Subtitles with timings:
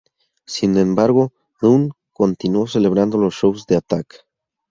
[0.47, 1.31] Sin embargo,
[1.61, 4.25] Dunne continuó celebrando los shows de Attack!